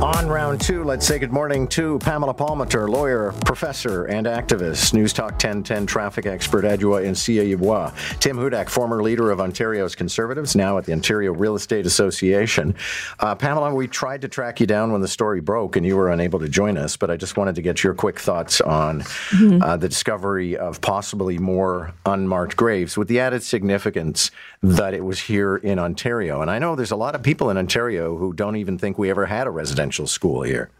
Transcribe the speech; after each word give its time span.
On 0.00 0.28
round 0.28 0.62
two, 0.62 0.82
let's 0.82 1.06
say 1.06 1.18
good 1.18 1.30
morning 1.30 1.68
to 1.68 1.98
Pamela 1.98 2.32
Palmater, 2.32 2.88
lawyer, 2.88 3.34
professor, 3.44 4.06
and 4.06 4.26
activist, 4.26 4.94
News 4.94 5.12
Talk 5.12 5.32
1010 5.32 5.84
traffic 5.84 6.24
expert, 6.24 6.64
Adwoa 6.64 7.04
Nsiah-Yeboah. 7.04 8.18
Tim 8.18 8.38
Hudak, 8.38 8.70
former 8.70 9.02
leader 9.02 9.30
of 9.30 9.42
Ontario's 9.42 9.94
Conservatives, 9.94 10.56
now 10.56 10.78
at 10.78 10.86
the 10.86 10.94
Ontario 10.94 11.34
Real 11.34 11.54
Estate 11.54 11.84
Association. 11.84 12.74
Uh, 13.18 13.34
Pamela, 13.34 13.74
we 13.74 13.86
tried 13.86 14.22
to 14.22 14.28
track 14.28 14.58
you 14.58 14.66
down 14.66 14.90
when 14.90 15.02
the 15.02 15.08
story 15.08 15.42
broke 15.42 15.76
and 15.76 15.84
you 15.84 15.98
were 15.98 16.08
unable 16.10 16.38
to 16.38 16.48
join 16.48 16.78
us, 16.78 16.96
but 16.96 17.10
I 17.10 17.18
just 17.18 17.36
wanted 17.36 17.56
to 17.56 17.62
get 17.62 17.84
your 17.84 17.92
quick 17.92 18.18
thoughts 18.18 18.62
on 18.62 19.02
mm-hmm. 19.02 19.62
uh, 19.62 19.76
the 19.76 19.90
discovery 19.90 20.56
of 20.56 20.80
possibly 20.80 21.36
more 21.36 21.92
unmarked 22.06 22.56
graves 22.56 22.96
with 22.96 23.08
the 23.08 23.20
added 23.20 23.42
significance 23.42 24.30
that 24.62 24.94
it 24.94 25.04
was 25.04 25.20
here 25.20 25.56
in 25.56 25.78
Ontario. 25.78 26.40
And 26.40 26.50
I 26.50 26.58
know 26.58 26.74
there's 26.74 26.90
a 26.90 26.96
lot 26.96 27.14
of 27.14 27.22
people 27.22 27.50
in 27.50 27.58
Ontario 27.58 28.16
who 28.16 28.32
don't 28.32 28.56
even 28.56 28.78
think 28.78 28.96
we 28.96 29.10
ever 29.10 29.26
had 29.26 29.46
a 29.46 29.50
residential 29.50 29.89
school 29.92 30.42
here. 30.42 30.70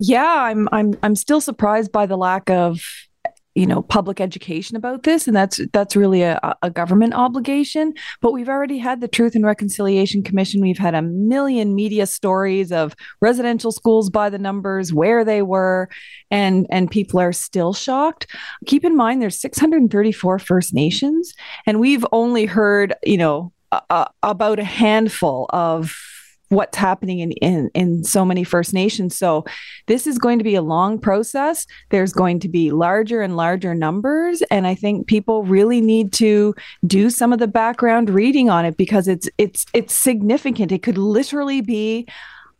Yeah, 0.00 0.42
I'm 0.42 0.68
I'm 0.72 0.94
I'm 1.02 1.16
still 1.16 1.40
surprised 1.40 1.92
by 1.92 2.06
the 2.06 2.16
lack 2.16 2.50
of 2.50 2.80
you 3.54 3.66
know 3.66 3.82
public 3.82 4.20
education 4.20 4.76
about 4.76 5.02
this 5.02 5.26
and 5.26 5.34
that's 5.34 5.60
that's 5.72 5.96
really 5.96 6.22
a, 6.22 6.38
a 6.62 6.70
government 6.70 7.14
obligation. 7.14 7.92
But 8.20 8.32
we've 8.32 8.48
already 8.48 8.78
had 8.78 9.00
the 9.00 9.08
truth 9.08 9.34
and 9.34 9.44
reconciliation 9.44 10.22
commission. 10.22 10.60
We've 10.60 10.78
had 10.78 10.94
a 10.94 11.02
million 11.02 11.74
media 11.74 12.06
stories 12.06 12.70
of 12.70 12.94
residential 13.20 13.72
schools 13.72 14.10
by 14.10 14.30
the 14.30 14.38
numbers 14.38 14.92
where 14.92 15.24
they 15.24 15.42
were 15.42 15.88
and 16.30 16.68
and 16.70 16.88
people 16.88 17.18
are 17.18 17.32
still 17.32 17.72
shocked. 17.72 18.28
Keep 18.66 18.84
in 18.84 18.96
mind 18.96 19.20
there's 19.20 19.40
634 19.40 20.38
first 20.38 20.72
nations 20.72 21.34
and 21.66 21.80
we've 21.80 22.06
only 22.12 22.46
heard 22.46 22.94
you 23.02 23.18
know 23.18 23.52
about 24.22 24.58
a 24.60 24.64
handful 24.64 25.46
of 25.50 25.96
what's 26.48 26.76
happening 26.76 27.20
in, 27.20 27.32
in 27.32 27.70
in 27.74 28.04
so 28.04 28.24
many 28.24 28.44
First 28.44 28.72
Nations. 28.72 29.16
So 29.16 29.44
this 29.86 30.06
is 30.06 30.18
going 30.18 30.38
to 30.38 30.44
be 30.44 30.54
a 30.54 30.62
long 30.62 30.98
process. 30.98 31.66
There's 31.90 32.12
going 32.12 32.40
to 32.40 32.48
be 32.48 32.70
larger 32.70 33.20
and 33.20 33.36
larger 33.36 33.74
numbers, 33.74 34.42
and 34.50 34.66
I 34.66 34.74
think 34.74 35.06
people 35.06 35.44
really 35.44 35.80
need 35.80 36.12
to 36.14 36.54
do 36.86 37.10
some 37.10 37.32
of 37.32 37.38
the 37.38 37.48
background 37.48 38.10
reading 38.10 38.50
on 38.50 38.64
it 38.64 38.76
because 38.76 39.08
it's 39.08 39.28
it's 39.38 39.66
it's 39.72 39.94
significant. 39.94 40.72
It 40.72 40.82
could 40.82 40.98
literally 40.98 41.60
be 41.60 42.06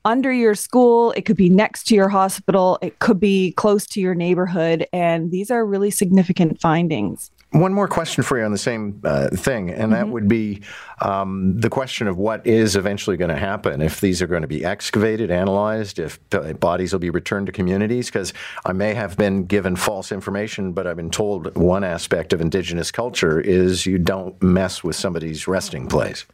under 0.04 0.32
your 0.32 0.54
school, 0.54 1.12
it 1.12 1.22
could 1.22 1.36
be 1.36 1.50
next 1.50 1.84
to 1.84 1.94
your 1.94 2.08
hospital, 2.08 2.78
it 2.80 2.98
could 2.98 3.20
be 3.20 3.52
close 3.52 3.86
to 3.86 4.00
your 4.00 4.14
neighborhood, 4.14 4.86
and 4.92 5.30
these 5.30 5.50
are 5.50 5.66
really 5.66 5.91
significant 5.91 6.60
findings. 6.60 7.30
One 7.50 7.72
more 7.72 7.88
question 7.88 8.22
for 8.22 8.38
you 8.38 8.44
on 8.44 8.52
the 8.52 8.58
same 8.58 9.00
uh, 9.04 9.28
thing, 9.28 9.70
and 9.70 9.80
mm-hmm. 9.80 9.92
that 9.92 10.08
would 10.08 10.28
be 10.28 10.60
um, 11.00 11.58
the 11.58 11.70
question 11.70 12.06
of 12.06 12.18
what 12.18 12.46
is 12.46 12.77
eventually 12.77 13.16
going 13.16 13.30
to 13.30 13.38
happen 13.38 13.80
if 13.80 14.02
these 14.02 14.20
are 14.20 14.27
going 14.27 14.42
to 14.42 14.48
be 14.48 14.66
excavated, 14.66 15.30
analyzed, 15.30 15.98
if 15.98 16.20
bodies 16.60 16.92
will 16.92 17.00
be 17.00 17.08
returned 17.08 17.46
to 17.46 17.52
communities. 17.52 18.08
Because 18.08 18.34
I 18.66 18.74
may 18.74 18.92
have 18.92 19.16
been 19.16 19.46
given 19.46 19.76
false 19.76 20.12
information, 20.12 20.72
but 20.72 20.86
I've 20.86 20.96
been 20.96 21.10
told 21.10 21.56
one 21.56 21.84
aspect 21.84 22.34
of 22.34 22.42
Indigenous 22.42 22.91
culture 22.91 23.41
is 23.41 23.86
you 23.86 23.98
don't 23.98 24.41
mess 24.42 24.84
with 24.84 24.96
somebody's 24.96 25.48
resting 25.48 25.86
place. 25.86 26.26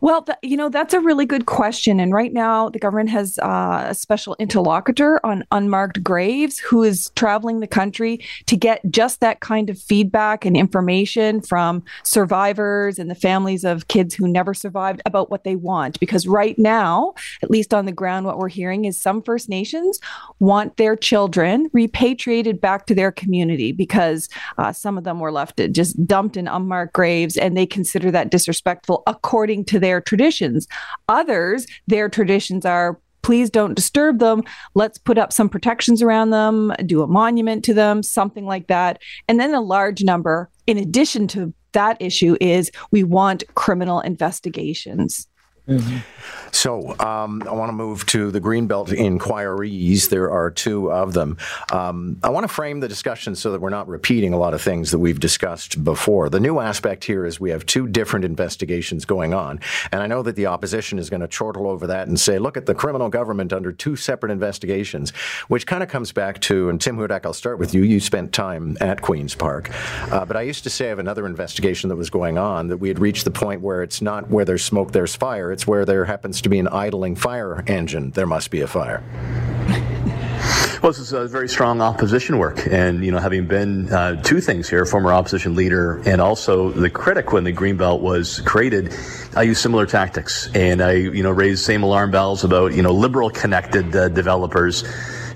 Well, 0.00 0.22
th- 0.22 0.38
you 0.42 0.56
know, 0.56 0.68
that's 0.68 0.94
a 0.94 1.00
really 1.00 1.26
good 1.26 1.46
question. 1.46 2.00
And 2.00 2.12
right 2.12 2.32
now, 2.32 2.68
the 2.68 2.78
government 2.78 3.10
has 3.10 3.38
uh, 3.38 3.86
a 3.88 3.94
special 3.94 4.36
interlocutor 4.38 5.24
on 5.24 5.44
unmarked 5.52 6.02
graves 6.02 6.58
who 6.58 6.82
is 6.82 7.10
traveling 7.16 7.60
the 7.60 7.66
country 7.66 8.20
to 8.46 8.56
get 8.56 8.80
just 8.90 9.20
that 9.20 9.40
kind 9.40 9.70
of 9.70 9.78
feedback 9.78 10.44
and 10.44 10.56
information 10.56 11.40
from 11.40 11.84
survivors 12.02 12.98
and 12.98 13.10
the 13.10 13.14
families 13.14 13.64
of 13.64 13.88
kids 13.88 14.14
who 14.14 14.28
never 14.28 14.54
survived 14.54 15.00
about 15.06 15.30
what 15.30 15.44
they 15.44 15.56
want. 15.56 16.00
Because 16.00 16.26
right 16.26 16.58
now, 16.58 17.14
at 17.42 17.50
least 17.50 17.72
on 17.72 17.86
the 17.86 17.92
ground, 17.92 18.26
what 18.26 18.38
we're 18.38 18.48
hearing 18.48 18.84
is 18.84 19.00
some 19.00 19.22
First 19.22 19.48
Nations 19.48 19.98
want 20.40 20.76
their 20.76 20.96
children 20.96 21.68
repatriated 21.72 22.60
back 22.60 22.86
to 22.86 22.94
their 22.94 23.12
community 23.12 23.72
because 23.72 24.28
uh, 24.58 24.72
some 24.72 24.98
of 24.98 25.04
them 25.04 25.20
were 25.20 25.32
left 25.32 25.60
just 25.72 26.06
dumped 26.06 26.36
in 26.36 26.48
unmarked 26.48 26.92
graves 26.92 27.36
and 27.36 27.56
they 27.56 27.66
consider 27.66 28.10
that 28.10 28.30
disrespectful 28.30 29.02
according 29.06 29.64
to 29.64 29.78
their 29.84 30.00
traditions. 30.00 30.66
Others, 31.08 31.66
their 31.86 32.08
traditions 32.08 32.64
are 32.64 32.98
please 33.22 33.48
don't 33.50 33.74
disturb 33.74 34.18
them. 34.18 34.42
Let's 34.74 34.98
put 34.98 35.16
up 35.16 35.32
some 35.32 35.48
protections 35.48 36.02
around 36.02 36.30
them, 36.30 36.72
do 36.84 37.02
a 37.02 37.06
monument 37.06 37.64
to 37.64 37.74
them, 37.74 38.02
something 38.02 38.44
like 38.44 38.66
that. 38.66 39.00
And 39.28 39.40
then 39.40 39.54
a 39.54 39.60
large 39.60 40.02
number, 40.04 40.50
in 40.66 40.76
addition 40.76 41.26
to 41.28 41.52
that 41.72 41.96
issue, 42.00 42.36
is 42.40 42.70
we 42.90 43.02
want 43.02 43.44
criminal 43.54 44.00
investigations. 44.00 45.26
Mm-hmm. 45.68 45.98
So 46.52 46.94
um, 47.00 47.42
I 47.48 47.52
want 47.52 47.70
to 47.70 47.72
move 47.72 48.04
to 48.06 48.30
the 48.30 48.40
Greenbelt 48.40 48.92
inquiries. 48.92 50.08
There 50.08 50.30
are 50.30 50.50
two 50.50 50.92
of 50.92 51.14
them. 51.14 51.38
Um, 51.72 52.18
I 52.22 52.28
want 52.28 52.44
to 52.44 52.48
frame 52.48 52.80
the 52.80 52.88
discussion 52.88 53.34
so 53.34 53.50
that 53.52 53.60
we're 53.60 53.70
not 53.70 53.88
repeating 53.88 54.34
a 54.34 54.38
lot 54.38 54.52
of 54.52 54.60
things 54.60 54.90
that 54.90 54.98
we've 54.98 55.18
discussed 55.18 55.82
before. 55.82 56.28
The 56.28 56.38
new 56.38 56.60
aspect 56.60 57.04
here 57.04 57.24
is 57.24 57.40
we 57.40 57.50
have 57.50 57.64
two 57.64 57.88
different 57.88 58.26
investigations 58.26 59.06
going 59.06 59.32
on. 59.32 59.58
And 59.90 60.02
I 60.02 60.06
know 60.06 60.22
that 60.22 60.36
the 60.36 60.46
opposition 60.46 60.98
is 60.98 61.08
going 61.08 61.22
to 61.22 61.28
chortle 61.28 61.66
over 61.66 61.86
that 61.86 62.08
and 62.08 62.20
say, 62.20 62.38
look 62.38 62.58
at 62.58 62.66
the 62.66 62.74
criminal 62.74 63.08
government 63.08 63.52
under 63.52 63.72
two 63.72 63.96
separate 63.96 64.30
investigations, 64.30 65.10
which 65.48 65.66
kind 65.66 65.82
of 65.82 65.88
comes 65.88 66.12
back 66.12 66.40
to, 66.42 66.68
and 66.68 66.78
Tim 66.78 66.98
Hudak, 66.98 67.24
I'll 67.24 67.32
start 67.32 67.58
with 67.58 67.74
you. 67.74 67.82
You 67.82 68.00
spent 68.00 68.32
time 68.32 68.76
at 68.82 69.00
Queen's 69.00 69.34
Park. 69.34 69.70
Uh, 70.12 70.26
but 70.26 70.36
I 70.36 70.42
used 70.42 70.62
to 70.64 70.70
say 70.70 70.90
of 70.90 70.98
another 70.98 71.26
investigation 71.26 71.88
that 71.88 71.96
was 71.96 72.10
going 72.10 72.36
on 72.36 72.68
that 72.68 72.76
we 72.76 72.88
had 72.88 72.98
reached 72.98 73.24
the 73.24 73.30
point 73.30 73.62
where 73.62 73.82
it's 73.82 74.02
not 74.02 74.28
where 74.28 74.44
there's 74.44 74.62
smoke, 74.62 74.92
there's 74.92 75.14
fire 75.16 75.53
it's 75.54 75.66
where 75.66 75.84
there 75.84 76.04
happens 76.04 76.42
to 76.42 76.48
be 76.48 76.58
an 76.58 76.68
idling 76.68 77.14
fire 77.14 77.62
engine, 77.66 78.10
there 78.10 78.26
must 78.26 78.50
be 78.50 78.60
a 78.60 78.66
fire. 78.66 79.02
Well, 80.82 80.92
this 80.92 80.98
is 80.98 81.14
a 81.14 81.26
very 81.26 81.48
strong 81.48 81.80
opposition 81.80 82.36
work, 82.36 82.66
and 82.70 83.02
you 83.02 83.10
know, 83.10 83.18
having 83.18 83.46
been 83.46 83.90
uh, 83.90 84.20
two 84.22 84.42
things 84.42 84.68
here, 84.68 84.84
former 84.84 85.14
opposition 85.14 85.54
leader 85.54 86.02
and 86.04 86.20
also 86.20 86.70
the 86.72 86.90
critic 86.90 87.32
when 87.32 87.44
the 87.44 87.54
Greenbelt 87.54 88.00
was 88.00 88.40
created, 88.40 88.94
I 89.34 89.42
use 89.44 89.58
similar 89.58 89.86
tactics, 89.86 90.50
and 90.54 90.82
I 90.82 90.92
you 90.92 91.22
know 91.22 91.30
raise 91.30 91.64
same 91.64 91.84
alarm 91.84 92.10
bells 92.10 92.44
about 92.44 92.74
you 92.74 92.82
know 92.82 92.92
liberal 92.92 93.30
connected 93.30 93.96
uh, 93.96 94.08
developers 94.10 94.84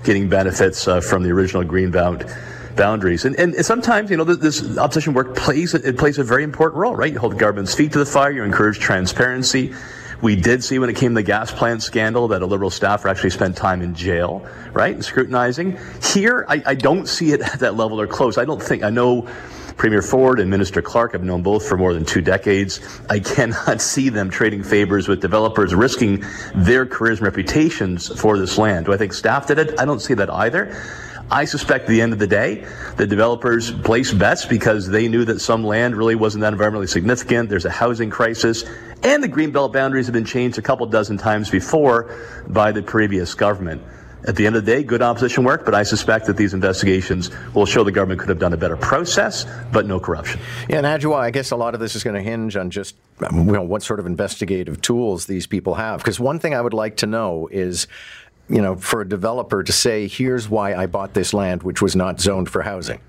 getting 0.03 0.29
benefits 0.29 0.87
uh, 0.87 1.01
from 1.01 1.23
the 1.23 1.31
original 1.31 1.63
Greenbelt 1.63 2.31
boundaries. 2.75 3.25
And, 3.25 3.35
and 3.35 3.53
sometimes, 3.65 4.09
you 4.09 4.17
know, 4.17 4.23
this 4.23 4.77
opposition 4.77 5.13
work 5.13 5.35
plays 5.35 5.73
it 5.73 5.97
plays 5.97 6.17
a 6.17 6.23
very 6.23 6.43
important 6.43 6.79
role, 6.79 6.95
right? 6.95 7.11
You 7.11 7.19
hold 7.19 7.33
the 7.33 7.37
government's 7.37 7.73
feet 7.73 7.91
to 7.93 7.99
the 7.99 8.05
fire, 8.05 8.31
you 8.31 8.43
encourage 8.43 8.79
transparency. 8.79 9.73
We 10.21 10.35
did 10.35 10.63
see 10.63 10.79
when 10.79 10.89
it 10.89 10.97
came 10.97 11.11
to 11.11 11.15
the 11.15 11.23
gas 11.23 11.51
plant 11.51 11.81
scandal 11.81 12.27
that 12.29 12.41
a 12.41 12.45
liberal 12.45 12.69
staffer 12.69 13.07
actually 13.07 13.29
spent 13.29 13.55
time 13.55 13.81
in 13.81 13.95
jail, 13.95 14.45
right, 14.73 14.93
and 14.93 15.03
scrutinizing. 15.03 15.79
Here, 16.03 16.45
I, 16.49 16.61
I 16.65 16.75
don't 16.75 17.07
see 17.07 17.31
it 17.31 17.41
at 17.53 17.59
that 17.59 17.75
level 17.75 18.01
or 18.01 18.07
close. 18.07 18.37
I 18.37 18.45
don't 18.45 18.61
think, 18.61 18.83
I 18.83 18.89
know 18.89 19.29
Premier 19.77 20.01
Ford 20.01 20.41
and 20.41 20.49
Minister 20.49 20.81
Clark 20.81 21.13
have 21.13 21.23
known 21.23 21.41
both 21.41 21.65
for 21.65 21.77
more 21.77 21.93
than 21.93 22.03
two 22.03 22.19
decades. 22.19 22.81
I 23.09 23.19
cannot 23.19 23.79
see 23.81 24.09
them 24.09 24.29
trading 24.29 24.61
favors 24.61 25.07
with 25.07 25.21
developers, 25.21 25.73
risking 25.73 26.25
their 26.53 26.85
careers 26.85 27.19
and 27.19 27.25
reputations 27.25 28.09
for 28.19 28.37
this 28.37 28.57
land. 28.57 28.87
Do 28.87 28.93
I 28.93 28.97
think 28.97 29.13
staff 29.13 29.47
did 29.47 29.57
it? 29.57 29.79
I 29.79 29.85
don't 29.85 30.01
see 30.01 30.15
that 30.15 30.29
either. 30.29 30.75
I 31.31 31.45
suspect 31.45 31.83
at 31.83 31.89
the 31.89 32.01
end 32.01 32.13
of 32.13 32.19
the 32.19 32.27
day, 32.27 32.65
the 32.97 33.05
developers 33.05 33.71
placed 33.71 34.17
bets 34.17 34.45
because 34.45 34.87
they 34.87 35.07
knew 35.07 35.25
that 35.25 35.39
some 35.39 35.63
land 35.63 35.95
really 35.95 36.15
wasn't 36.15 36.41
that 36.41 36.53
environmentally 36.53 36.89
significant. 36.89 37.49
There's 37.49 37.65
a 37.65 37.69
housing 37.69 38.09
crisis, 38.09 38.63
and 39.03 39.23
the 39.23 39.29
greenbelt 39.29 39.71
boundaries 39.71 40.07
have 40.07 40.13
been 40.13 40.25
changed 40.25 40.57
a 40.57 40.61
couple 40.61 40.87
dozen 40.87 41.17
times 41.17 41.49
before 41.49 42.15
by 42.47 42.71
the 42.71 42.81
previous 42.81 43.35
government. 43.35 43.81
At 44.27 44.35
the 44.35 44.45
end 44.45 44.57
of 44.57 44.65
the 44.65 44.71
day, 44.71 44.83
good 44.83 45.01
opposition 45.01 45.45
work, 45.45 45.63
but 45.63 45.73
I 45.73 45.83
suspect 45.83 46.25
that 46.25 46.35
these 46.35 46.53
investigations 46.53 47.29
will 47.53 47.65
show 47.65 47.85
the 47.85 47.91
government 47.91 48.19
could 48.19 48.29
have 48.29 48.39
done 48.39 48.51
a 48.51 48.57
better 48.57 48.75
process, 48.75 49.45
but 49.71 49.85
no 49.85 49.99
corruption. 49.99 50.41
Yeah, 50.67 50.79
and 50.79 50.85
Adwoa, 50.85 51.19
I 51.19 51.31
guess 51.31 51.51
a 51.51 51.55
lot 51.55 51.73
of 51.73 51.79
this 51.79 51.95
is 51.95 52.03
going 52.03 52.15
to 52.15 52.21
hinge 52.21 52.57
on 52.57 52.69
just 52.69 52.95
um, 53.25 53.45
you 53.45 53.53
know 53.53 53.61
what 53.61 53.81
sort 53.81 53.99
of 53.99 54.05
investigative 54.05 54.81
tools 54.81 55.27
these 55.27 55.47
people 55.47 55.75
have. 55.75 55.99
Because 55.99 56.19
one 56.19 56.37
thing 56.37 56.53
I 56.53 56.61
would 56.61 56.73
like 56.73 56.97
to 56.97 57.05
know 57.05 57.47
is 57.49 57.87
you 58.49 58.61
know, 58.61 58.75
for 58.75 59.01
a 59.01 59.07
developer 59.07 59.63
to 59.63 59.71
say, 59.71 60.07
here's 60.07 60.49
why 60.49 60.75
I 60.75 60.87
bought 60.87 61.13
this 61.13 61.33
land, 61.33 61.63
which 61.63 61.81
was 61.81 61.95
not 61.95 62.19
zoned 62.19 62.49
for 62.49 62.61
housing. 62.63 62.99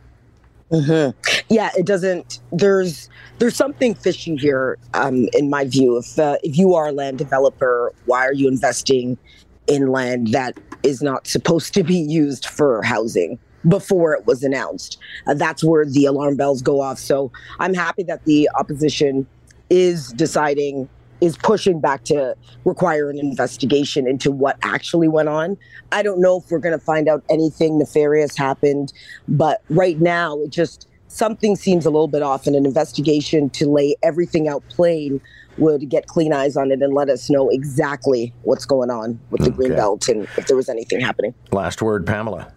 Mm-hmm. 0.70 1.18
Yeah, 1.52 1.70
it 1.76 1.84
doesn't. 1.84 2.38
There's 2.52 3.08
there's 3.38 3.56
something 3.56 3.94
fishy 3.94 4.36
here, 4.36 4.78
um, 4.94 5.28
in 5.32 5.50
my 5.50 5.64
view. 5.64 5.96
If 5.96 6.18
uh, 6.18 6.36
if 6.44 6.56
you 6.56 6.74
are 6.74 6.88
a 6.88 6.92
land 6.92 7.18
developer, 7.18 7.92
why 8.06 8.24
are 8.26 8.32
you 8.32 8.46
investing 8.46 9.18
in 9.66 9.88
land 9.88 10.28
that 10.28 10.58
is 10.84 11.02
not 11.02 11.26
supposed 11.26 11.74
to 11.74 11.82
be 11.82 11.96
used 11.96 12.46
for 12.46 12.82
housing? 12.82 13.38
Before 13.68 14.14
it 14.14 14.26
was 14.26 14.42
announced, 14.42 14.96
uh, 15.26 15.34
that's 15.34 15.62
where 15.62 15.84
the 15.84 16.06
alarm 16.06 16.36
bells 16.36 16.62
go 16.62 16.80
off. 16.80 16.98
So 16.98 17.30
I'm 17.58 17.74
happy 17.74 18.04
that 18.04 18.24
the 18.24 18.48
opposition 18.58 19.26
is 19.68 20.12
deciding 20.12 20.88
is 21.20 21.36
pushing 21.36 21.80
back 21.80 22.04
to 22.04 22.36
require 22.64 23.10
an 23.10 23.18
investigation 23.18 24.06
into 24.06 24.30
what 24.30 24.56
actually 24.62 25.08
went 25.08 25.28
on. 25.28 25.56
I 25.92 26.02
don't 26.02 26.20
know 26.20 26.38
if 26.38 26.50
we're 26.50 26.58
going 26.58 26.78
to 26.78 26.84
find 26.84 27.08
out 27.08 27.22
anything 27.28 27.78
nefarious 27.78 28.36
happened, 28.36 28.92
but 29.28 29.62
right 29.68 30.00
now 30.00 30.38
it 30.40 30.50
just 30.50 30.88
something 31.08 31.56
seems 31.56 31.84
a 31.84 31.90
little 31.90 32.08
bit 32.08 32.22
off, 32.22 32.46
and 32.46 32.54
an 32.56 32.64
investigation 32.64 33.50
to 33.50 33.68
lay 33.68 33.96
everything 34.02 34.48
out 34.48 34.62
plain 34.68 35.20
would 35.58 35.88
get 35.88 36.06
clean 36.06 36.32
eyes 36.32 36.56
on 36.56 36.70
it 36.70 36.80
and 36.80 36.94
let 36.94 37.10
us 37.10 37.28
know 37.28 37.48
exactly 37.50 38.32
what's 38.42 38.64
going 38.64 38.90
on 38.90 39.18
with 39.30 39.42
the 39.42 39.50
green 39.50 39.74
belt 39.74 40.08
and 40.08 40.22
if 40.36 40.46
there 40.46 40.56
was 40.56 40.68
anything 40.68 41.00
happening. 41.00 41.34
Last 41.50 41.82
word, 41.82 42.06
Pamela. 42.06 42.52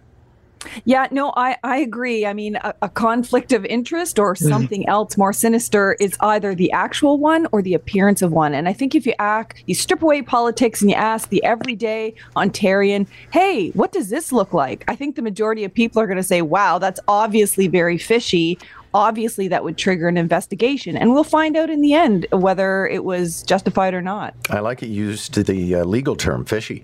Yeah, 0.84 1.08
no, 1.10 1.32
I, 1.36 1.56
I 1.62 1.78
agree. 1.78 2.26
I 2.26 2.32
mean, 2.32 2.56
a, 2.56 2.74
a 2.82 2.88
conflict 2.88 3.52
of 3.52 3.64
interest 3.64 4.18
or 4.18 4.34
something 4.34 4.88
else 4.88 5.16
more 5.16 5.32
sinister 5.32 5.96
is 6.00 6.16
either 6.20 6.54
the 6.54 6.70
actual 6.72 7.18
one 7.18 7.46
or 7.52 7.62
the 7.62 7.74
appearance 7.74 8.22
of 8.22 8.32
one. 8.32 8.54
And 8.54 8.68
I 8.68 8.72
think 8.72 8.94
if 8.94 9.06
you 9.06 9.14
act, 9.18 9.62
you 9.66 9.74
strip 9.74 10.02
away 10.02 10.22
politics 10.22 10.80
and 10.80 10.90
you 10.90 10.96
ask 10.96 11.28
the 11.28 11.42
everyday 11.44 12.14
Ontarian, 12.36 13.06
hey, 13.32 13.70
what 13.70 13.92
does 13.92 14.08
this 14.10 14.32
look 14.32 14.52
like? 14.52 14.84
I 14.88 14.96
think 14.96 15.16
the 15.16 15.22
majority 15.22 15.64
of 15.64 15.72
people 15.72 16.00
are 16.00 16.06
going 16.06 16.16
to 16.16 16.22
say, 16.22 16.42
wow, 16.42 16.78
that's 16.78 17.00
obviously 17.08 17.68
very 17.68 17.98
fishy. 17.98 18.58
Obviously, 18.92 19.48
that 19.48 19.64
would 19.64 19.76
trigger 19.76 20.06
an 20.06 20.16
investigation. 20.16 20.96
And 20.96 21.12
we'll 21.12 21.24
find 21.24 21.56
out 21.56 21.68
in 21.68 21.80
the 21.80 21.94
end 21.94 22.26
whether 22.30 22.86
it 22.86 23.04
was 23.04 23.42
justified 23.42 23.92
or 23.92 24.00
not. 24.00 24.34
I 24.50 24.60
like 24.60 24.84
it 24.84 24.88
used 24.88 25.34
the 25.34 25.74
uh, 25.74 25.84
legal 25.84 26.14
term, 26.14 26.44
fishy. 26.44 26.82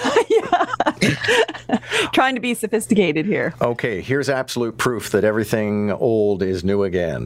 Trying 2.14 2.36
to 2.36 2.42
be 2.42 2.54
sophisticated 2.54 3.26
here. 3.26 3.54
Okay, 3.62 4.02
here's 4.02 4.30
absolute 4.30 4.78
proof 4.78 5.12
that 5.12 5.24
everything 5.24 5.92
old 5.92 6.44
is 6.44 6.64
new 6.64 6.84
again. 6.84 7.26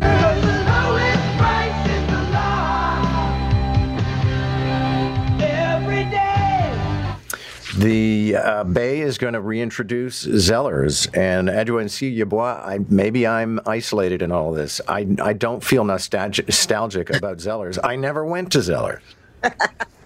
The 7.77 8.35
uh, 8.35 8.63
Bay 8.65 8.99
is 8.99 9.17
going 9.17 9.35
to 9.35 9.39
reintroduce 9.39 10.25
Zellers, 10.25 11.07
and 11.15 11.47
Adwoa 11.47 11.85
Nsiah-Yeboah, 11.85 12.67
I, 12.67 12.79
maybe 12.89 13.25
I'm 13.25 13.61
isolated 13.65 14.21
in 14.21 14.33
all 14.33 14.51
this. 14.51 14.81
I, 14.85 15.07
I 15.21 15.31
don't 15.31 15.63
feel 15.63 15.85
nostalgic, 15.85 16.47
nostalgic 16.47 17.09
about 17.09 17.37
Zellers. 17.37 17.79
I 17.81 17.95
never 17.95 18.25
went 18.25 18.51
to 18.51 18.57
Zellers. 18.57 18.99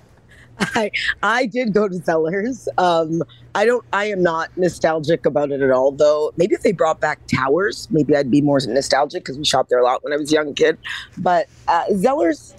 I 0.75 0.92
I 1.21 1.45
did 1.45 1.74
go 1.74 1.88
to 1.88 1.95
Zellers. 1.95 2.68
Um, 2.77 3.24
I 3.56 3.65
don't. 3.65 3.83
I 3.94 4.06
am 4.06 4.24
not 4.24 4.56
nostalgic 4.57 5.25
about 5.25 5.51
it 5.51 5.62
at 5.62 5.71
all. 5.71 5.92
Though 5.92 6.33
maybe 6.38 6.56
if 6.56 6.62
they 6.62 6.71
brought 6.71 7.00
back 7.00 7.19
Towers, 7.27 7.88
maybe 7.92 8.15
I'd 8.15 8.31
be 8.31 8.42
more 8.42 8.60
nostalgic 8.65 9.24
because 9.24 9.38
we 9.38 9.45
shopped 9.45 9.69
there 9.69 9.80
a 9.80 9.83
lot 9.83 10.04
when 10.04 10.13
I 10.13 10.18
was 10.18 10.31
a 10.31 10.36
young 10.36 10.54
kid. 10.54 10.77
But 11.18 11.48
uh, 11.68 11.86
Zellers, 11.92 12.54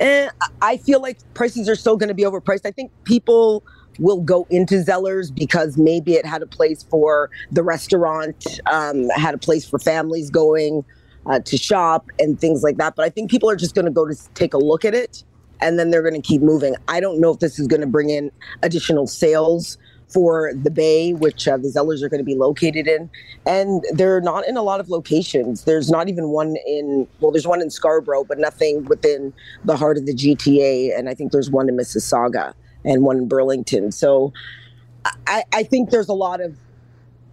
eh, 0.00 0.28
I 0.60 0.76
feel 0.78 1.00
like 1.00 1.18
prices 1.34 1.68
are 1.68 1.76
still 1.76 1.96
going 1.96 2.08
to 2.08 2.14
be 2.14 2.24
overpriced. 2.24 2.62
I 2.64 2.70
think 2.70 2.90
people 3.04 3.62
will 3.98 4.20
go 4.20 4.46
into 4.50 4.82
Zellers 4.82 5.34
because 5.34 5.76
maybe 5.76 6.14
it 6.14 6.24
had 6.26 6.42
a 6.42 6.46
place 6.46 6.82
for 6.82 7.30
the 7.50 7.62
restaurant, 7.62 8.60
um, 8.66 9.08
had 9.10 9.34
a 9.34 9.38
place 9.38 9.68
for 9.68 9.78
families 9.78 10.30
going 10.30 10.84
uh, 11.26 11.38
to 11.40 11.56
shop 11.56 12.06
and 12.18 12.40
things 12.40 12.62
like 12.62 12.78
that. 12.78 12.96
But 12.96 13.04
I 13.04 13.10
think 13.10 13.30
people 13.30 13.50
are 13.50 13.56
just 13.56 13.74
going 13.74 13.84
to 13.84 13.90
go 13.90 14.06
to 14.06 14.14
take 14.34 14.54
a 14.54 14.58
look 14.58 14.84
at 14.84 14.94
it 14.94 15.24
and 15.62 15.78
then 15.78 15.90
they're 15.90 16.02
going 16.02 16.20
to 16.20 16.20
keep 16.20 16.42
moving. 16.42 16.74
I 16.88 17.00
don't 17.00 17.20
know 17.20 17.30
if 17.30 17.38
this 17.38 17.58
is 17.58 17.66
going 17.66 17.80
to 17.80 17.86
bring 17.86 18.10
in 18.10 18.30
additional 18.62 19.06
sales 19.06 19.78
for 20.12 20.52
the 20.54 20.70
Bay, 20.70 21.14
which 21.14 21.48
uh, 21.48 21.56
the 21.56 21.68
Zellers 21.68 22.02
are 22.02 22.08
going 22.08 22.18
to 22.18 22.24
be 22.24 22.34
located 22.34 22.86
in. 22.86 23.08
And 23.46 23.82
they're 23.92 24.20
not 24.20 24.46
in 24.46 24.56
a 24.56 24.62
lot 24.62 24.78
of 24.80 24.90
locations. 24.90 25.64
There's 25.64 25.90
not 25.90 26.08
even 26.08 26.28
one 26.28 26.56
in, 26.66 27.06
well, 27.20 27.32
there's 27.32 27.46
one 27.46 27.62
in 27.62 27.70
Scarborough, 27.70 28.24
but 28.24 28.38
nothing 28.38 28.84
within 28.84 29.32
the 29.64 29.76
heart 29.76 29.96
of 29.96 30.04
the 30.04 30.14
GTA. 30.14 30.96
And 30.96 31.08
I 31.08 31.14
think 31.14 31.32
there's 31.32 31.50
one 31.50 31.68
in 31.68 31.76
Mississauga 31.76 32.52
and 32.84 33.02
one 33.02 33.16
in 33.16 33.28
Burlington. 33.28 33.90
So 33.90 34.32
I, 35.26 35.44
I 35.52 35.62
think 35.62 35.90
there's 35.90 36.08
a 36.08 36.14
lot 36.14 36.40
of 36.40 36.56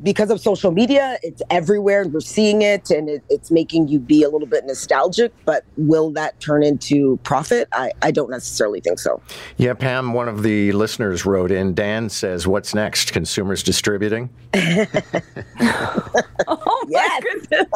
because 0.02 0.30
of 0.30 0.40
social 0.40 0.72
media, 0.72 1.18
it's 1.24 1.42
everywhere 1.50 2.02
and 2.02 2.14
we're 2.14 2.20
seeing 2.22 2.62
it 2.62 2.90
and 2.90 3.10
it, 3.10 3.24
it's 3.30 3.52
making 3.52 3.88
you 3.88 4.00
be 4.00 4.24
a 4.24 4.30
little 4.30 4.48
bit 4.48 4.66
nostalgic. 4.66 5.34
But 5.46 5.66
will 5.78 6.10
that 6.12 6.40
turn 6.40 6.64
into 6.64 7.18
profit? 7.24 7.68
I, 7.74 7.92
I 8.02 8.12
don't 8.12 8.30
necessarily 8.30 8.80
think 8.80 9.00
so. 9.00 9.22
Yeah, 9.58 9.74
Pam, 9.74 10.14
one 10.14 10.28
of 10.30 10.44
the 10.44 10.72
listeners 10.72 11.26
wrote 11.26 11.52
in. 11.52 11.74
Dan 11.74 12.10
says, 12.10 12.48
What's 12.48 12.74
next? 12.74 13.12
Consumers 13.14 13.64
distributing? 13.64 14.30
Oh 16.48 16.86
my 16.88 16.90
Yes. 16.90 17.24
goodness. 17.24 17.68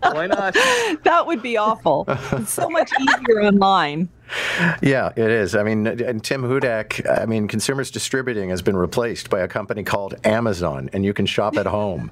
Why 0.00 0.26
not? 0.26 0.54
That 1.04 1.26
would 1.26 1.42
be 1.42 1.56
awful. 1.56 2.04
It's 2.08 2.52
so 2.52 2.68
much 2.68 2.90
easier 3.00 3.42
online. 3.42 4.08
Yeah, 4.82 5.12
it 5.16 5.30
is. 5.30 5.54
I 5.54 5.62
mean, 5.62 5.86
and 5.86 6.22
Tim 6.22 6.42
Hudak, 6.42 7.20
I 7.20 7.26
mean, 7.26 7.48
Consumers 7.48 7.90
Distributing 7.90 8.50
has 8.50 8.62
been 8.62 8.76
replaced 8.76 9.30
by 9.30 9.40
a 9.40 9.48
company 9.48 9.82
called 9.84 10.14
Amazon, 10.24 10.90
and 10.92 11.04
you 11.04 11.14
can 11.14 11.26
shop 11.26 11.56
at 11.56 11.66
home. 11.66 12.10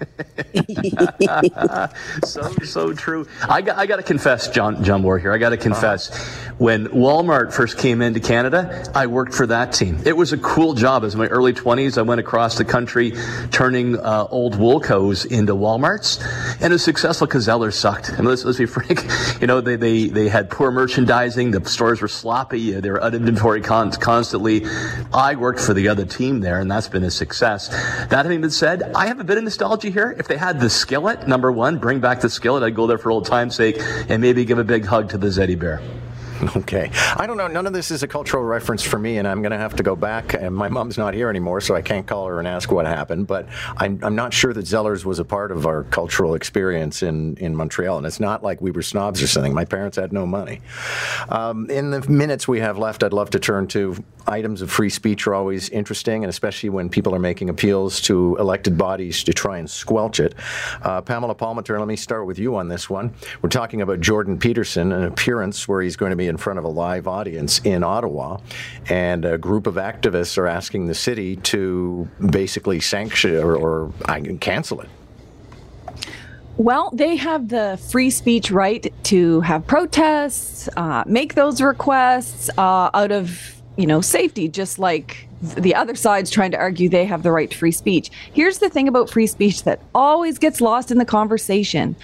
so 2.25 2.51
so 2.65 2.93
true. 2.93 3.27
I 3.49 3.63
got 3.63 3.79
I 3.79 3.87
got 3.87 3.97
to 3.97 4.03
confess, 4.03 4.49
John 4.49 4.83
John 4.85 5.03
Moore 5.03 5.19
here. 5.19 5.33
I 5.33 5.39
got 5.39 5.51
to 5.51 5.57
confess, 5.57 6.17
when 6.59 6.87
Walmart 6.87 7.53
first 7.53 7.79
came 7.79 8.03
into 8.03 8.21
Canada, 8.21 8.91
I 8.95 9.07
worked 9.07 9.35
for 9.35 9.47
that 9.49 9.73
team. 9.73 10.01
It 10.05 10.17
was 10.17 10.33
a 10.33 10.39
cool 10.39 10.75
job. 10.75 11.05
As 11.05 11.15
in 11.15 11.19
my 11.19 11.27
early 11.29 11.53
twenties, 11.53 11.99
I 11.99 12.03
went 12.03 12.21
across 12.21 12.57
the 12.57 12.65
country 12.65 13.13
turning 13.51 13.99
uh, 13.99 14.27
old 14.31 14.55
Woolco's 14.55 15.25
into 15.25 15.55
WalMarts, 15.55 16.23
and 16.55 16.65
it 16.65 16.71
was 16.73 16.85
successful 16.85 17.27
because 17.27 17.45
Zeller 17.45 17.71
sucked. 17.71 18.11
I 18.13 18.17
mean, 18.19 18.27
let's, 18.27 18.45
let's 18.45 18.59
be 18.59 18.67
frank. 18.67 19.05
You 19.41 19.47
know, 19.47 19.61
they, 19.61 19.77
they 19.77 20.07
they 20.09 20.29
had 20.29 20.49
poor 20.51 20.71
merchandising. 20.71 21.51
The 21.51 21.69
stores 21.69 22.01
were 22.01 22.06
sloppy. 22.09 22.75
Uh, 22.75 22.81
they 22.81 22.91
were 22.91 23.03
out 23.03 23.15
inventory 23.15 23.61
con- 23.61 23.93
constantly. 23.93 24.65
I 25.13 25.35
worked 25.35 25.61
for 25.61 25.75
the 25.75 25.89
other 25.89 26.05
team 26.05 26.41
there, 26.41 26.61
and 26.61 26.71
that's 26.71 26.89
been 26.89 27.05
a 27.05 27.11
success. 27.11 27.69
That 28.09 28.25
having 28.25 28.41
been 28.41 28.51
said, 28.51 28.83
I 28.95 29.07
have 29.07 29.21
a 29.21 29.25
bit 29.25 29.39
of 29.39 29.45
nostalgia 29.45 29.91
here. 29.91 30.15
If 30.19 30.29
they 30.29 30.37
had 30.37 30.61
the 30.61 30.71
skillet, 30.71 31.27
number 31.29 31.51
one, 31.53 31.79
bring 31.79 32.01
back 32.01 32.21
the 32.21 32.31
skillet. 32.31 32.63
I'd 32.63 32.75
go 32.75 32.87
there 32.87 32.99
for 32.99 33.11
old 33.11 33.27
time's 33.27 33.55
sake, 33.55 33.77
and 34.09 34.21
maybe 34.23 34.45
give 34.45 34.59
a 34.59 34.65
big 34.65 34.85
hug 34.85 35.11
to 35.11 35.19
the 35.19 35.29
Zeddy 35.29 35.59
Bear. 35.59 35.81
Okay. 36.57 36.91
I 37.17 37.27
don't 37.27 37.37
know. 37.37 37.47
None 37.47 37.67
of 37.67 37.73
this 37.73 37.91
is 37.91 38.03
a 38.03 38.09
cultural 38.09 38.43
reference 38.43 38.83
for 38.83 38.99
me, 38.99 39.19
and 39.19 39.29
I'm 39.29 39.41
going 39.41 39.53
to 39.53 39.59
have 39.59 39.77
to 39.77 39.83
go 39.83 39.95
back. 39.95 40.35
And 40.35 40.55
my 40.55 40.69
mom's 40.69 40.99
not 40.99 41.15
here 41.15 41.29
anymore, 41.29 41.61
so 41.61 41.75
I 41.75 41.83
can't 41.83 42.07
call 42.07 42.27
her 42.27 42.39
and 42.39 42.49
ask 42.49 42.73
what 42.73 42.87
happened. 42.87 43.27
But 43.27 43.47
I'm, 43.77 44.01
I'm 44.03 44.17
not 44.17 44.33
sure 44.33 44.53
that 44.53 44.65
Zellers 44.65 45.05
was 45.05 45.19
a 45.19 45.25
part 45.25 45.53
of 45.53 45.67
our 45.67 45.85
cultural 45.85 46.35
experience 46.35 47.03
in, 47.03 47.37
in 47.37 47.55
Montreal. 47.55 47.99
And 47.99 48.07
it's 48.07 48.21
not 48.21 48.43
like 48.43 48.61
we 48.61 48.71
were 48.71 48.83
snobs 48.83 49.23
or 49.23 49.27
something. 49.27 49.55
My 49.55 49.65
parents 49.65 49.97
had 49.97 50.13
no 50.13 50.27
money. 50.27 50.61
Um, 51.29 51.71
in 51.71 51.91
the 51.91 52.09
minutes 52.09 52.49
we 52.49 52.61
have 52.61 52.79
left, 52.79 53.03
I'd 53.03 53.13
love 53.13 53.31
to 53.31 53.39
turn 53.39 53.67
to 53.69 54.03
items 54.29 54.63
of 54.63 54.71
free 54.71 54.91
speech 54.91 55.27
are 55.27 55.35
always 55.35 55.69
interesting, 55.71 56.25
and 56.25 56.31
especially 56.31 56.69
when 56.69 56.89
people 56.89 57.15
are 57.15 57.19
making 57.19 57.49
appeals 57.49 58.01
to 58.03 58.37
elected 58.39 58.77
bodies 58.77 59.23
to 59.25 59.33
try 59.33 59.59
and 59.59 59.71
squelch 59.71 60.21
it. 60.21 60.35
Uh, 60.83 61.01
Pamela 61.01 61.35
Palmater, 61.35 61.79
let 61.79 61.89
me 61.89 61.97
start 61.97 62.27
with 62.27 62.39
you 62.39 62.57
on 62.57 62.69
this 62.69 62.91
one. 62.91 63.15
We're 63.43 63.49
talking 63.49 63.83
about 63.83 64.01
Jordan 64.01 64.39
Peterson, 64.39 64.93
an 64.93 65.05
appearance 65.05 65.69
where 65.69 65.83
he's 65.83 65.97
going 65.97 66.11
to 66.11 66.17
be 66.17 66.26
in 66.27 66.37
front 66.37 66.59
of 66.59 66.65
a 66.65 66.69
live 66.69 67.07
audience 67.07 67.61
in 67.61 67.83
Ottawa, 67.83 68.39
and 68.89 69.25
a 69.25 69.39
group 69.39 69.67
of 69.67 69.75
activists 69.75 70.39
are 70.39 70.47
asking 70.47 70.87
the 70.87 70.95
city 70.95 71.37
to 71.37 72.09
basically 72.31 72.81
sanction 72.81 73.37
or, 73.37 73.57
or 73.57 73.93
cancel 74.41 74.81
it. 74.81 74.89
Well, 76.59 76.91
they 76.95 77.17
have 77.17 77.49
the 77.49 77.79
free 77.91 78.11
speech 78.11 78.51
right 78.51 78.93
to 79.05 79.41
have 79.43 79.67
protests, 79.67 80.71
uh, 80.77 81.05
make 81.07 81.35
those 81.35 81.61
requests 81.61 82.49
uh, 82.57 82.89
out 82.95 83.13
of, 83.13 83.61
you 83.77 83.87
know, 83.87 84.01
safety, 84.01 84.49
just 84.49 84.79
like 84.79 85.29
the 85.43 85.75
other 85.75 85.95
side's 85.95 86.31
trying 86.31 86.51
to 86.53 86.57
argue 86.57 86.89
they 86.89 87.05
have 87.05 87.23
the 87.23 87.31
right 87.31 87.51
to 87.51 87.57
free 87.57 87.73
speech. 87.73 88.11
Here's 88.33 88.59
the 88.59 88.71
thing 88.71 88.89
about 88.89 89.11
free 89.11 89.27
speech 89.27 89.65
that 89.65 89.81
always 89.95 90.39
gets 90.39 90.63
lost 90.63 90.91
in 90.91 90.97
the 90.97 91.05
conversation 91.05 91.95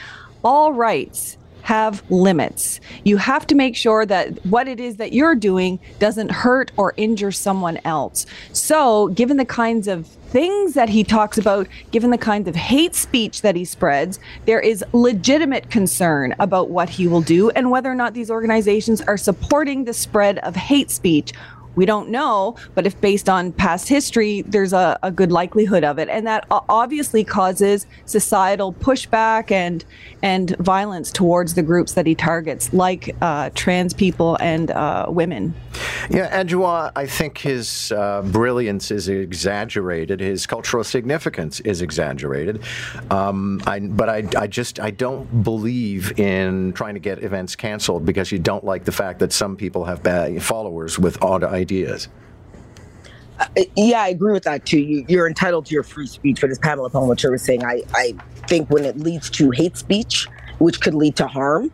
all 0.44 0.72
rights 0.72 1.38
have 1.62 2.02
limits. 2.10 2.80
You 3.04 3.16
have 3.16 3.46
to 3.48 3.54
make 3.54 3.76
sure 3.76 4.04
that 4.06 4.44
what 4.46 4.68
it 4.68 4.80
is 4.80 4.96
that 4.96 5.12
you're 5.12 5.34
doing 5.34 5.78
doesn't 5.98 6.30
hurt 6.30 6.72
or 6.76 6.94
injure 6.96 7.32
someone 7.32 7.78
else. 7.84 8.26
So, 8.52 9.08
given 9.08 9.36
the 9.36 9.44
kinds 9.44 9.88
of 9.88 10.06
things 10.06 10.74
that 10.74 10.88
he 10.88 11.04
talks 11.04 11.36
about, 11.36 11.68
given 11.90 12.10
the 12.10 12.18
kinds 12.18 12.48
of 12.48 12.56
hate 12.56 12.94
speech 12.94 13.42
that 13.42 13.54
he 13.54 13.64
spreads, 13.64 14.18
there 14.46 14.60
is 14.60 14.84
legitimate 14.92 15.70
concern 15.70 16.34
about 16.38 16.70
what 16.70 16.88
he 16.88 17.06
will 17.06 17.20
do 17.20 17.50
and 17.50 17.70
whether 17.70 17.90
or 17.90 17.94
not 17.94 18.14
these 18.14 18.30
organizations 18.30 19.00
are 19.02 19.18
supporting 19.18 19.84
the 19.84 19.92
spread 19.92 20.38
of 20.38 20.56
hate 20.56 20.90
speech. 20.90 21.32
We 21.74 21.86
don't 21.86 22.10
know, 22.10 22.56
but 22.74 22.86
if 22.86 23.00
based 23.00 23.28
on 23.28 23.52
past 23.52 23.88
history, 23.88 24.42
there's 24.42 24.72
a, 24.72 24.98
a 25.02 25.10
good 25.10 25.32
likelihood 25.32 25.84
of 25.84 25.98
it. 25.98 26.08
And 26.08 26.26
that 26.26 26.46
obviously 26.50 27.24
causes 27.24 27.86
societal 28.04 28.72
pushback 28.72 29.50
and 29.50 29.84
and 30.22 30.56
violence 30.58 31.10
towards 31.10 31.54
the 31.54 31.62
groups 31.62 31.92
that 31.94 32.06
he 32.06 32.14
targets, 32.14 32.72
like 32.72 33.16
uh, 33.20 33.50
trans 33.54 33.92
people 33.92 34.36
and 34.40 34.70
uh, 34.70 35.06
women. 35.08 35.54
Yeah, 36.10 36.42
Adwoa, 36.42 36.92
I 36.94 37.06
think 37.06 37.38
his 37.38 37.92
uh, 37.92 38.22
brilliance 38.22 38.90
is 38.90 39.08
exaggerated. 39.08 40.20
His 40.20 40.46
cultural 40.46 40.84
significance 40.84 41.60
is 41.60 41.82
exaggerated. 41.82 42.62
Um, 43.10 43.60
I, 43.66 43.80
but 43.80 44.08
I, 44.08 44.28
I 44.36 44.46
just 44.46 44.78
I 44.78 44.90
don't 44.90 45.42
believe 45.42 46.18
in 46.18 46.72
trying 46.72 46.94
to 46.94 47.00
get 47.00 47.22
events 47.22 47.56
canceled 47.56 48.04
because 48.04 48.30
you 48.30 48.38
don't 48.38 48.64
like 48.64 48.84
the 48.84 48.92
fact 48.92 49.18
that 49.20 49.32
some 49.32 49.56
people 49.56 49.84
have 49.84 50.02
bad 50.02 50.42
followers 50.42 50.98
with 50.98 51.20
odd 51.22 51.42
ideas. 51.62 52.08
yeah, 53.76 54.02
I 54.02 54.08
agree 54.08 54.32
with 54.32 54.44
that 54.44 54.66
too. 54.66 54.80
You, 54.80 55.04
you're 55.08 55.26
entitled 55.26 55.66
to 55.66 55.74
your 55.74 55.82
free 55.82 56.06
speech, 56.06 56.40
but 56.40 56.50
as 56.50 56.58
Pamela 56.58 56.90
Palmater 56.90 57.30
was 57.30 57.42
saying, 57.42 57.64
I, 57.64 57.82
I 57.94 58.14
think 58.48 58.68
when 58.70 58.84
it 58.84 58.98
leads 58.98 59.30
to 59.30 59.50
hate 59.50 59.76
speech, 59.76 60.28
which 60.58 60.80
could 60.80 60.94
lead 60.94 61.16
to 61.16 61.26
harm, 61.26 61.72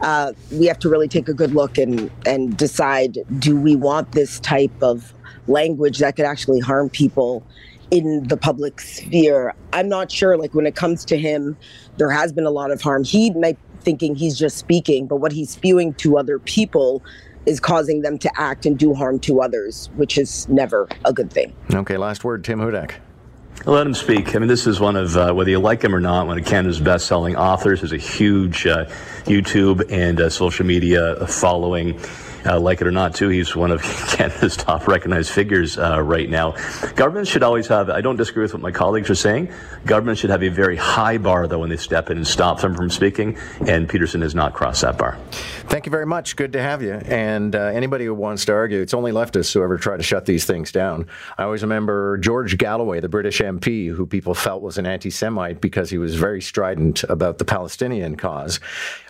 uh, 0.00 0.32
we 0.50 0.66
have 0.66 0.78
to 0.80 0.88
really 0.88 1.08
take 1.08 1.28
a 1.28 1.34
good 1.34 1.54
look 1.54 1.78
and 1.78 2.10
and 2.26 2.56
decide: 2.56 3.18
do 3.38 3.56
we 3.56 3.76
want 3.76 4.12
this 4.12 4.40
type 4.40 4.72
of 4.82 5.12
language 5.46 5.98
that 5.98 6.16
could 6.16 6.24
actually 6.24 6.60
harm 6.60 6.88
people 6.90 7.44
in 7.90 8.26
the 8.28 8.36
public 8.36 8.80
sphere? 8.80 9.54
I'm 9.72 9.88
not 9.88 10.10
sure. 10.10 10.36
Like 10.36 10.54
when 10.54 10.66
it 10.66 10.74
comes 10.74 11.04
to 11.06 11.18
him, 11.18 11.56
there 11.98 12.10
has 12.10 12.32
been 12.32 12.46
a 12.46 12.50
lot 12.50 12.70
of 12.72 12.82
harm. 12.82 13.04
He 13.04 13.30
might 13.32 13.58
thinking 13.82 14.14
he's 14.14 14.38
just 14.38 14.58
speaking, 14.58 15.06
but 15.06 15.16
what 15.16 15.32
he's 15.32 15.50
spewing 15.50 15.94
to 15.94 16.18
other 16.18 16.38
people 16.38 17.02
is 17.46 17.60
causing 17.60 18.02
them 18.02 18.18
to 18.18 18.40
act 18.40 18.66
and 18.66 18.78
do 18.78 18.94
harm 18.94 19.18
to 19.20 19.40
others, 19.40 19.90
which 19.96 20.18
is 20.18 20.48
never 20.48 20.88
a 21.04 21.12
good 21.12 21.32
thing. 21.32 21.54
Okay, 21.72 21.96
last 21.96 22.24
word, 22.24 22.44
Tim 22.44 22.60
Hudak. 22.60 22.94
Let 23.66 23.86
him 23.86 23.94
speak. 23.94 24.34
I 24.34 24.38
mean, 24.38 24.48
this 24.48 24.66
is 24.66 24.80
one 24.80 24.96
of, 24.96 25.16
uh, 25.16 25.32
whether 25.32 25.50
you 25.50 25.60
like 25.60 25.82
him 25.82 25.94
or 25.94 26.00
not, 26.00 26.26
one 26.26 26.38
of 26.38 26.44
Canada's 26.44 26.80
best 26.80 27.06
selling 27.06 27.36
authors. 27.36 27.80
Has 27.82 27.92
a 27.92 27.96
huge 27.96 28.66
uh, 28.66 28.86
YouTube 29.24 29.84
and 29.90 30.20
uh, 30.20 30.30
social 30.30 30.66
media 30.66 31.26
following 31.28 31.98
uh, 32.44 32.58
like 32.60 32.80
it 32.80 32.86
or 32.86 32.90
not, 32.90 33.14
too, 33.14 33.28
he's 33.28 33.54
one 33.54 33.70
of 33.70 33.82
Canada's 34.08 34.56
top 34.56 34.86
recognized 34.86 35.30
figures 35.30 35.78
uh, 35.78 36.02
right 36.02 36.28
now. 36.28 36.52
Governments 36.94 37.30
should 37.30 37.42
always 37.42 37.66
have, 37.68 37.90
I 37.90 38.00
don't 38.00 38.16
disagree 38.16 38.42
with 38.42 38.54
what 38.54 38.62
my 38.62 38.70
colleagues 38.70 39.10
are 39.10 39.14
saying, 39.14 39.52
governments 39.86 40.20
should 40.20 40.30
have 40.30 40.42
a 40.42 40.48
very 40.48 40.76
high 40.76 41.18
bar, 41.18 41.46
though, 41.46 41.60
when 41.60 41.70
they 41.70 41.76
step 41.76 42.10
in 42.10 42.16
and 42.16 42.26
stop 42.26 42.60
them 42.60 42.74
from 42.74 42.90
speaking, 42.90 43.36
and 43.66 43.88
Peterson 43.88 44.22
has 44.22 44.34
not 44.34 44.54
crossed 44.54 44.82
that 44.82 44.98
bar. 44.98 45.18
Thank 45.68 45.86
you 45.86 45.90
very 45.90 46.06
much. 46.06 46.36
Good 46.36 46.52
to 46.52 46.62
have 46.62 46.82
you. 46.82 46.92
And 46.92 47.54
uh, 47.54 47.60
anybody 47.60 48.04
who 48.04 48.14
wants 48.14 48.44
to 48.46 48.52
argue, 48.52 48.80
it's 48.80 48.94
only 48.94 49.12
leftists 49.12 49.54
who 49.54 49.62
ever 49.62 49.78
try 49.78 49.96
to 49.96 50.02
shut 50.02 50.26
these 50.26 50.44
things 50.44 50.72
down. 50.72 51.06
I 51.38 51.44
always 51.44 51.62
remember 51.62 52.18
George 52.18 52.58
Galloway, 52.58 53.00
the 53.00 53.08
British 53.08 53.40
MP, 53.40 53.88
who 53.88 54.06
people 54.06 54.34
felt 54.34 54.62
was 54.62 54.78
an 54.78 54.86
anti 54.86 55.10
Semite 55.10 55.60
because 55.60 55.90
he 55.90 55.98
was 55.98 56.14
very 56.14 56.40
strident 56.42 57.04
about 57.04 57.38
the 57.38 57.44
Palestinian 57.44 58.16
cause. 58.16 58.60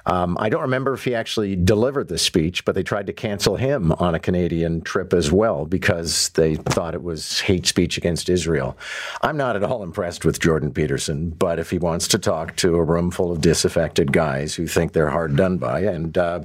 Um, 0.07 0.37
I 0.41 0.49
don't 0.49 0.63
remember 0.63 0.95
if 0.95 1.05
he 1.05 1.15
actually 1.15 1.57
delivered 1.57 2.09
the 2.09 2.19
speech, 2.19 2.65
but 2.65 2.75
they 2.75 2.83
tried 2.83 3.07
to 3.07 3.13
cancel 3.23 3.55
him 3.55 3.93
on 3.93 4.17
a 4.17 4.19
Canadian 4.19 4.81
trip 4.81 5.15
as 5.15 5.31
well 5.31 5.65
because 5.65 6.31
they 6.31 6.57
thought 6.57 6.93
it 6.93 7.05
was 7.05 7.39
hate 7.39 7.65
speech 7.67 7.97
against 7.97 8.29
Israel. 8.29 8.77
I'm 9.23 9.37
not 9.37 9.55
at 9.55 9.63
all 9.63 9.85
impressed 9.85 10.25
with 10.25 10.41
Jordan 10.41 10.73
Peterson, 10.73 11.31
but 11.31 11.61
if 11.61 11.71
he 11.71 11.79
wants 11.79 12.09
to 12.09 12.19
talk 12.19 12.57
to 12.57 12.75
a 12.75 12.83
room 12.83 13.13
full 13.13 13.31
of 13.31 13.41
disaffected 13.41 14.13
guys 14.13 14.57
who 14.57 14.67
think 14.67 14.93
they're 14.93 15.11
hard 15.11 15.37
done 15.37 15.59
by 15.59 15.83
and 15.83 16.19
uh, 16.19 16.41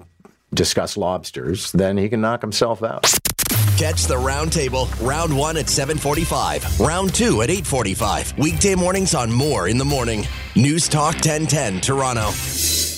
discuss 0.54 0.98
lobsters, 0.98 1.72
then 1.72 1.98
he 1.98 2.10
can 2.10 2.22
knock 2.22 2.42
himself 2.42 2.84
out. 2.84 3.12
Catch 3.76 4.06
the 4.06 4.16
roundtable 4.16 4.88
round 5.06 5.36
one 5.36 5.58
at 5.58 5.70
745, 5.70 6.80
round 6.80 7.12
two 7.16 7.42
at 7.42 7.50
845. 7.50 8.38
Weekday 8.38 8.76
mornings 8.76 9.16
on 9.16 9.32
Moore 9.32 9.68
in 9.68 9.80
the 9.80 9.86
Morning. 9.86 10.28
News 10.56 10.88
Talk 10.88 11.16
1010 11.16 11.82
Toronto. 11.82 12.97